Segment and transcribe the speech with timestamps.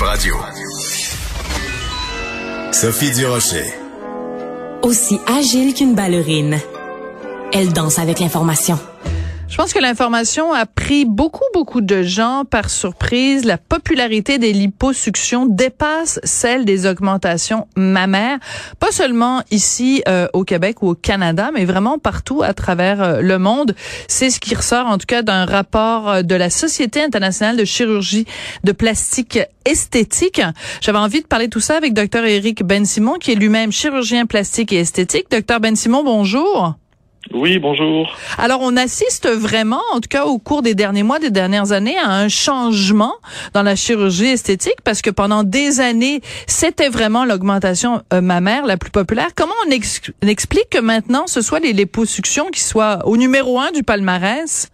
[0.00, 0.36] Radio.
[2.72, 3.64] Sophie Durocher.
[4.82, 6.60] Aussi agile qu'une ballerine,
[7.52, 8.78] elle danse avec l'information.
[9.48, 13.46] Je pense que l'information a pris beaucoup, beaucoup de gens par surprise.
[13.46, 18.38] La popularité des liposuctions dépasse celle des augmentations mammaires,
[18.78, 23.20] pas seulement ici euh, au Québec ou au Canada, mais vraiment partout à travers euh,
[23.22, 23.74] le monde.
[24.06, 27.64] C'est ce qui ressort en tout cas d'un rapport euh, de la Société internationale de
[27.64, 28.26] chirurgie
[28.64, 30.42] de plastique esthétique.
[30.82, 34.26] J'avais envie de parler tout ça avec Dr Eric Ben Simon, qui est lui-même chirurgien
[34.26, 35.30] plastique et esthétique.
[35.30, 36.76] Docteur Ben Simon, bonjour.
[37.32, 38.16] Oui, bonjour.
[38.38, 41.96] Alors, on assiste vraiment, en tout cas au cours des derniers mois, des dernières années,
[41.98, 43.14] à un changement
[43.54, 48.76] dans la chirurgie esthétique parce que pendant des années, c'était vraiment l'augmentation euh, mammaire la
[48.76, 49.28] plus populaire.
[49.34, 53.82] Comment on, explique que maintenant, ce soit les liposuctions qui soient au numéro un du
[53.82, 54.70] palmarès?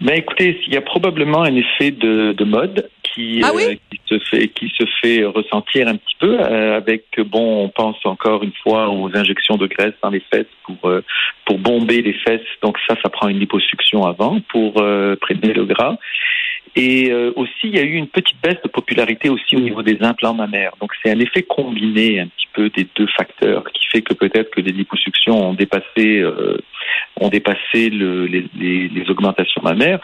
[0.00, 4.00] Ben écoutez, il y a probablement un effet de, de mode qui, ah euh, qui
[4.06, 8.42] se fait qui se fait ressentir un petit peu euh, avec bon on pense encore
[8.42, 11.02] une fois aux injections de graisse dans les fesses pour euh,
[11.44, 12.40] pour bomber les fesses.
[12.62, 15.96] Donc ça ça prend une liposuction avant pour prélever le gras
[16.76, 19.98] et aussi il y a eu une petite baisse de popularité aussi au niveau des
[20.02, 24.02] implants mammaires donc c'est un effet combiné un petit peu des deux facteurs qui fait
[24.02, 26.24] que peut-être que les liposuctions ont dépassé
[27.20, 30.00] ont dépassé le, les, les, les, augmentations mammaires.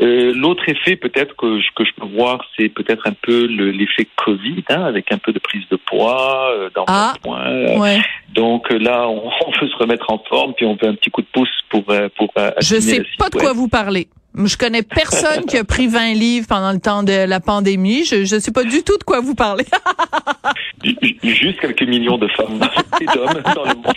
[0.00, 4.64] Euh, L'autre effet peut-être que, que je peux voir, c'est peut-être un peu l'effet Covid,
[4.70, 7.78] hein, avec un peu de prise de poids, euh, dans ah, point.
[7.78, 8.00] Ouais.
[8.34, 11.22] Donc là, on, on, veut se remettre en forme, puis on veut un petit coup
[11.22, 12.30] de pouce pour euh, pour.
[12.38, 14.08] Euh, je sais pas de quoi vous parlez.
[14.34, 18.04] Je connais personne qui a pris 20 livres pendant le temps de la pandémie.
[18.04, 19.66] Je ne sais pas du tout de quoi vous parlez.
[21.22, 22.60] Juste quelques millions de femmes
[23.00, 23.94] et d'hommes dans le monde.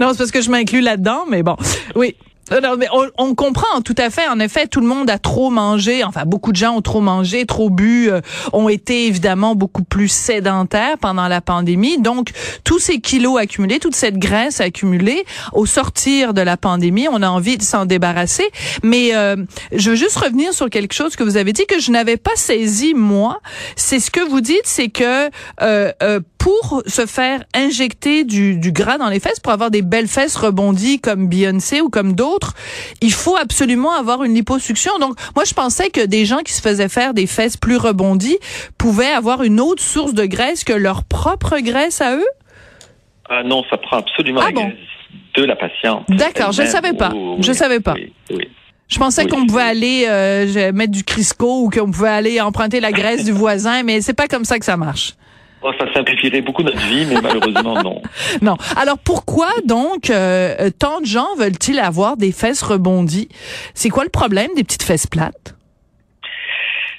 [0.00, 1.56] Non, c'est parce que je m'inclus là-dedans, mais bon.
[1.94, 2.16] Oui.
[2.52, 4.28] Euh, non, mais on, on, comprend tout à fait.
[4.28, 6.04] En effet, tout le monde a trop mangé.
[6.04, 8.20] Enfin, beaucoup de gens ont trop mangé, trop bu, euh,
[8.52, 11.98] ont été évidemment beaucoup plus sédentaires pendant la pandémie.
[11.98, 12.30] Donc,
[12.62, 17.28] tous ces kilos accumulés, toute cette graisse accumulée, au sortir de la pandémie, on a
[17.28, 18.48] envie de s'en débarrasser.
[18.82, 19.36] Mais euh,
[19.72, 22.36] je veux juste revenir sur quelque chose que vous avez dit que je n'avais pas
[22.36, 23.40] saisi moi.
[23.74, 25.30] C'est ce que vous dites, c'est que
[25.62, 29.82] euh, euh, pour se faire injecter du, du gras dans les fesses, pour avoir des
[29.82, 32.35] belles fesses rebondies comme Beyoncé ou comme d'autres
[33.00, 34.98] il faut absolument avoir une liposuction.
[34.98, 38.38] Donc, moi, je pensais que des gens qui se faisaient faire des fesses plus rebondies
[38.78, 42.26] pouvaient avoir une autre source de graisse que leur propre graisse à eux?
[43.28, 44.74] Ah non, ça prend absolument ah la graisse
[45.34, 46.04] de la patiente.
[46.08, 47.12] D'accord, je ne savais pas.
[47.14, 47.94] Oh, je oui, savais pas.
[47.94, 48.48] Oui, oui.
[48.88, 52.80] Je pensais Oui, qu'on pouvait aller euh, mettre du Crisco ou qu'on pouvait aller emprunter
[52.80, 55.14] la graisse du voisin, mais c'est pas comme ça que ça marche.
[55.68, 58.00] Oh, ça simplifierait beaucoup notre vie, mais malheureusement, non.
[58.40, 58.56] Non.
[58.76, 63.28] Alors pourquoi donc euh, euh, tant de gens veulent-ils avoir des fesses rebondies?
[63.74, 65.55] C'est quoi le problème des petites fesses plates?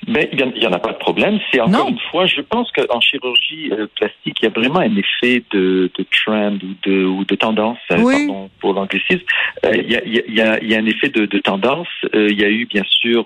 [0.07, 1.39] Mais il n'y en a pas de problème.
[1.51, 1.89] C'est encore Non.
[1.89, 5.91] une fois, je pense qu'en chirurgie euh, plastique, il y a vraiment un effet de,
[5.97, 8.25] de trend ou de, ou de tendance, euh, Oui.
[8.27, 9.25] pardon pour l'anglicisme.
[9.65, 11.09] Euh, Il y, a, il y, a, il y a- il y a un effet
[11.09, 11.87] de, de tendance.
[12.15, 13.25] Euh, Il y a eu bien sûr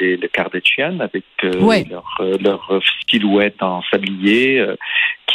[0.00, 4.64] les, les Kardashian avec leur, leur silhouette en sablier.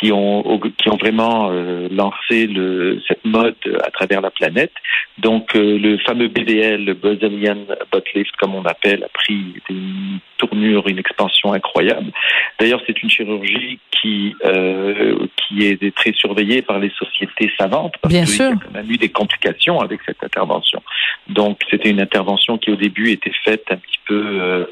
[0.04, 4.72] Euh, qui ont qui ont vraiment euh, lancé le, cette mode à travers la planète.
[5.18, 7.58] Donc euh, le fameux BBL, le Brazilian
[7.92, 12.12] Butt Lift, comme on appelle, a pris une tournure, une expansion incroyable.
[12.60, 18.14] D'ailleurs, c'est une chirurgie qui euh, qui est très surveillée par les sociétés savantes parce
[18.14, 18.52] Bien sûr.
[18.52, 20.82] a quand même eu des complications avec cette intervention.
[21.28, 24.68] Donc c'était une intervention qui au début était faite un petit peu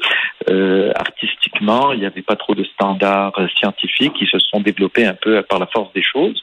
[0.48, 1.92] euh, artistiquement.
[1.92, 5.58] Il n'y avait pas trop de standards scientifiques qui se sont développés un peu par
[5.58, 6.42] la force des choses,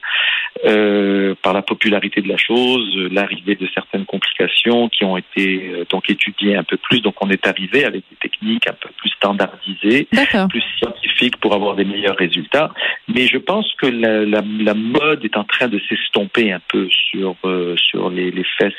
[0.66, 5.86] euh, par la popularité de la chose, l'arrivée de certaines complications qui ont été euh,
[5.90, 7.02] donc étudiées un peu plus.
[7.02, 10.08] Donc on est arrivé avec des techniques un peu plus standardisées
[10.50, 12.72] plus scientifique pour avoir des meilleurs résultats.
[13.08, 16.88] Mais je pense que la, la, la mode est en train de s'estomper un peu
[16.90, 17.36] sur
[17.78, 18.74] sur les, les fesses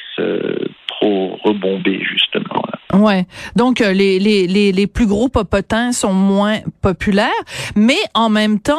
[1.00, 2.62] trop rebombées justement.
[2.92, 3.26] Ouais.
[3.56, 7.28] Donc euh, les, les, les, les plus gros popotins sont moins populaires,
[7.74, 8.78] mais en même temps,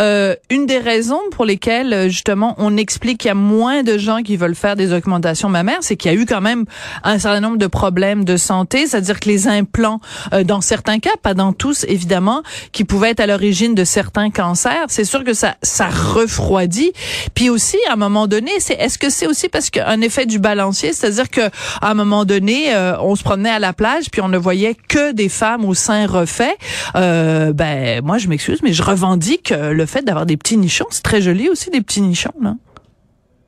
[0.00, 3.96] euh, une des raisons pour lesquelles euh, justement on explique qu'il y a moins de
[3.96, 6.64] gens qui veulent faire des augmentations mammaires, c'est qu'il y a eu quand même
[7.04, 10.00] un certain nombre de problèmes de santé, c'est-à-dire que les implants,
[10.32, 14.30] euh, dans certains cas, pas dans tous évidemment, qui pouvaient être à l'origine de certains
[14.30, 16.92] cancers, c'est sûr que ça ça refroidit.
[17.34, 20.38] Puis aussi à un moment donné, c'est est-ce que c'est aussi parce qu'un effet du
[20.38, 24.20] balancier, c'est-à-dire que à un moment donné, euh, on se promenait à la plage puis
[24.20, 26.56] on ne voyait que des femmes au sein refait.
[26.96, 30.86] Euh, ben moi je m'excuse, mais je revendique euh, le fait d'avoir des petits nichons.
[30.90, 32.54] C'est très joli aussi des petits nichons là.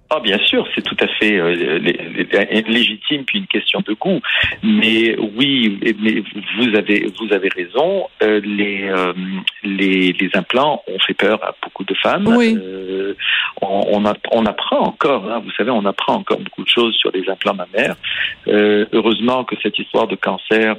[0.08, 1.78] Ah bien sûr, c'est tout à fait euh,
[2.68, 4.20] légitime puis une question de goût.
[4.62, 6.22] Mais oui, mais
[6.58, 8.06] vous avez vous avez raison.
[8.22, 9.12] Euh, les, euh,
[9.64, 12.28] les, les implants ont fait peur à beaucoup de femmes.
[12.28, 12.56] Oui.
[13.60, 15.28] on, on, apprend encore.
[15.28, 17.96] Hein, vous savez, on apprend encore beaucoup de choses sur les implants mammaires.
[18.46, 20.76] heureusement que cette histoire de cancer,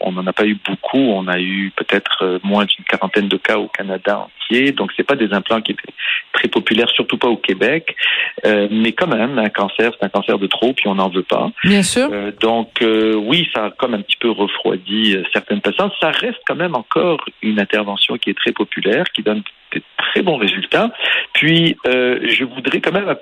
[0.00, 0.98] on n'en a pas eu beaucoup.
[0.98, 4.70] On a eu peut-être moins d'une quarantaine de cas au Canada entier.
[4.70, 5.92] Donc c'est pas des implants qui étaient
[6.40, 7.94] très populaires, surtout pas au Québec.
[8.46, 11.22] Euh, mais quand même, un cancer, c'est un cancer de trop, puis on n'en veut
[11.22, 11.50] pas.
[11.64, 12.08] Bien sûr.
[12.10, 15.92] Euh, donc euh, oui, ça a comme un petit peu refroidi certaines patientes.
[16.00, 19.42] Ça reste quand même encore une intervention qui est très populaire, qui donne
[19.72, 20.90] des très bons résultats.
[21.34, 23.14] Puis je voudrais quand même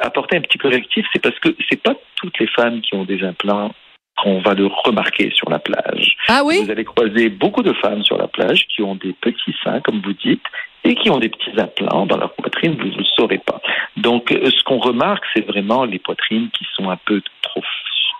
[0.00, 3.22] apporter un petit correctif, c'est parce que c'est pas toutes les femmes qui ont des
[3.22, 3.72] implants
[4.16, 6.16] qu'on va le remarquer sur la plage.
[6.28, 6.62] Ah oui?
[6.64, 10.00] Vous allez croiser beaucoup de femmes sur la plage qui ont des petits seins, comme
[10.00, 10.44] vous dites,
[10.84, 13.60] et qui ont des petits implants dans leur poitrine, vous ne le saurez pas.
[13.96, 17.62] Donc, euh, ce qu'on remarque, c'est vraiment les poitrines qui sont un peu trop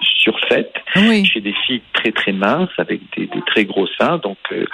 [0.01, 1.25] surfaites oui.
[1.25, 4.19] chez des filles très très minces avec des, des très gros seins.
[4.19, 4.65] Donc euh,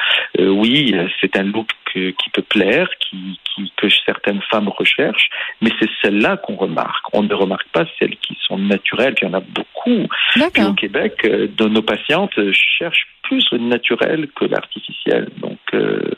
[0.40, 5.28] euh, oui, c'est un look qui peut plaire, qui, qui, que certaines femmes recherchent,
[5.60, 7.04] mais c'est celles-là qu'on remarque.
[7.12, 9.71] On ne remarque pas celles qui sont naturelles, il y en a beaucoup.
[9.84, 12.32] Puis au Québec, de nos patientes
[12.78, 15.28] cherchent plus le naturel que l'artificiel.
[15.40, 16.10] Donc euh,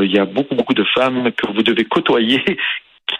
[0.00, 2.42] il y a beaucoup, beaucoup de femmes que vous devez côtoyer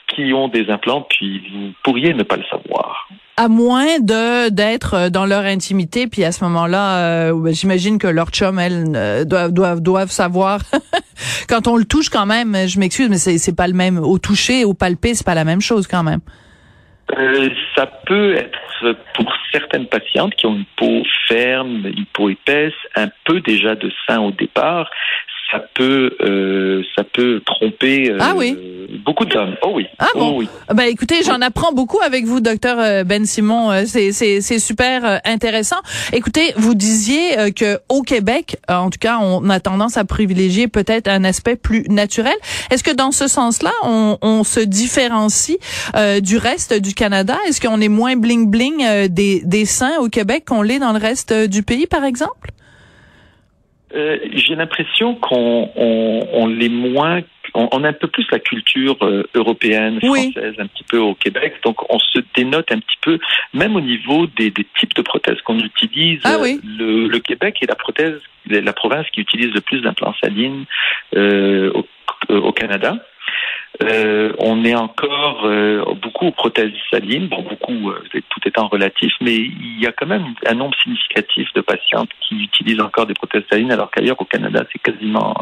[0.09, 3.09] qui ont des implants, puis vous pourriez ne pas le savoir.
[3.37, 8.07] À moins de d'être dans leur intimité, puis à ce moment-là, euh, ben, j'imagine que
[8.07, 10.61] leur chum, elles, doivent, doivent, doivent savoir.
[11.49, 13.99] quand on le touche quand même, je m'excuse, mais c'est, c'est pas le même.
[13.99, 16.21] Au toucher, au palper, c'est pas la même chose quand même.
[17.17, 22.75] Euh, ça peut être pour certaines patientes qui ont une peau ferme, une peau épaisse,
[22.97, 24.91] un peu déjà de sein au départ,
[25.51, 28.57] ça peut euh, ça peut tromper euh, ah oui.
[29.05, 29.57] beaucoup d'hommes.
[29.63, 29.87] Oh oui.
[29.99, 30.31] Ah bon.
[30.31, 30.49] Oh oui.
[30.75, 33.71] Ben écoutez, j'en apprends beaucoup avec vous, docteur euh, Ben Simon.
[33.71, 35.79] Euh, c'est c'est c'est super intéressant.
[36.13, 41.09] Écoutez, vous disiez que au Québec, en tout cas, on a tendance à privilégier peut-être
[41.09, 42.35] un aspect plus naturel.
[42.71, 45.59] Est-ce que dans ce sens-là, on, on se différencie
[46.23, 47.37] du reste du Canada?
[47.49, 51.01] Est-ce qu'on est moins bling bling des des seins au Québec qu'on l'est dans le
[51.01, 52.51] reste du pays, par exemple?
[53.95, 57.21] Euh, j'ai l'impression qu'on on, on l'est moins,
[57.55, 61.55] on, a un peu plus la culture euh, européenne, française, un petit peu au Québec,
[61.65, 63.19] donc on se dénote un petit peu,
[63.53, 66.21] même au niveau des, des types de prothèses qu'on utilise.
[66.25, 66.61] Ah oui.
[66.65, 70.65] le, le, Québec est la prothèse, la province qui utilise le plus d'implants salines
[71.17, 72.97] euh, au, au Canada.
[73.83, 79.13] Euh, on est encore euh, beaucoup aux prothèses salines, bon beaucoup, euh, tout étant relatif,
[79.21, 83.15] mais il y a quand même un nombre significatif de patientes qui utilisent encore des
[83.15, 85.35] prothèses salines, alors qu'ailleurs au Canada c'est quasiment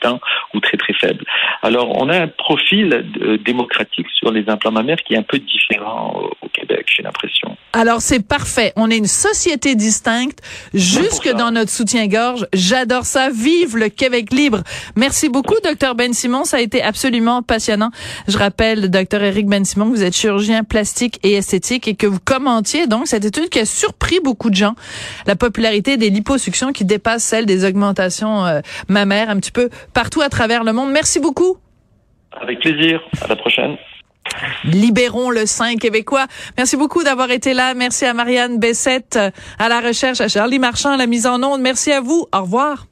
[0.00, 0.20] inexistant
[0.54, 1.24] ou très très faible.
[1.62, 3.04] Alors on a un profil
[3.44, 7.56] démocratique sur les implants mammaires qui est un peu différent au Québec, j'ai l'impression.
[7.72, 10.40] Alors c'est parfait, on est une société distincte,
[10.74, 12.46] jusque dans notre soutien-gorge.
[12.52, 13.30] J'adore ça.
[13.30, 14.62] Vive le Québec libre.
[14.96, 17.90] Merci beaucoup, docteur Ben Simon, ça a été absolument passionnant.
[18.28, 22.06] Je rappelle, docteur Eric Ben Simon, que vous êtes chirurgien plastique et esthétique et que
[22.06, 24.74] vous commentiez donc cette étude qui a surpris beaucoup de gens.
[25.26, 30.22] La popularité des liposuctions qui dépasse celle des augmentations euh, mammaires un petit peu partout
[30.22, 30.90] à travers le monde.
[30.90, 31.56] Merci beaucoup.
[32.32, 33.00] Avec plaisir.
[33.22, 33.76] À la prochaine.
[34.64, 36.26] Libérons le sein québécois.
[36.56, 37.74] Merci beaucoup d'avoir été là.
[37.74, 39.18] Merci à Marianne Bessette
[39.58, 41.60] à la recherche, à Charlie Marchand à la mise en onde.
[41.60, 42.26] Merci à vous.
[42.32, 42.86] Au revoir.